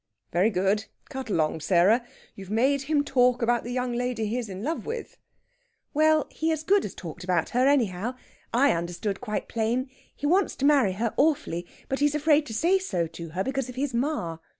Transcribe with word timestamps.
"Very 0.33 0.49
good! 0.49 0.85
Cut 1.09 1.29
along, 1.29 1.59
Sarah! 1.59 2.03
You've 2.33 2.49
made 2.49 2.81
him 2.81 3.03
talk 3.03 3.43
about 3.43 3.63
the 3.63 3.71
young 3.71 3.93
lady 3.93 4.25
he's 4.25 4.49
in 4.49 4.63
love 4.63 4.83
with...?" 4.83 5.15
"Well, 5.93 6.25
he 6.31 6.51
as 6.51 6.63
good 6.63 6.83
as 6.85 6.95
talked 6.95 7.23
about 7.23 7.49
her, 7.49 7.67
anyhow! 7.67 8.15
I 8.51 8.71
understood 8.71 9.21
quite 9.21 9.47
plain. 9.47 9.91
He 10.15 10.25
wants 10.25 10.55
to 10.55 10.65
marry 10.65 10.93
her 10.93 11.13
awfully, 11.17 11.67
but 11.87 11.99
he's 11.99 12.15
afraid 12.15 12.47
to 12.47 12.53
say 12.55 12.79
so 12.79 13.05
to 13.09 13.29
her, 13.37 13.43
because 13.43 13.69
of 13.69 13.75
his 13.75 13.93
ma." 13.93 14.39